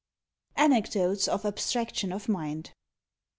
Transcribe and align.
ANECDOTES 0.57 1.27
OF 1.27 1.45
ABSTRACTION 1.45 2.11
OF 2.11 2.27
MIND. 2.27 2.71